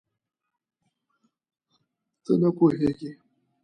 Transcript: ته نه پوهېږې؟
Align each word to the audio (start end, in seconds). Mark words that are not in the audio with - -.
ته 2.23 2.31
نه 2.41 2.49
پوهېږې؟ 2.57 3.11